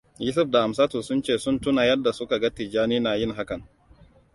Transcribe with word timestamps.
Yusuf 0.19 0.49
da 0.51 0.63
Amsatu 0.63 1.03
sun 1.03 1.21
ce 1.21 1.37
sun 1.37 1.59
tuna 1.59 1.85
yadda 1.85 2.11
suka 2.13 2.39
ga 2.39 2.49
Tijjani 2.49 2.99
na 2.99 3.13
yin 3.15 3.33
hakan. 3.33 3.63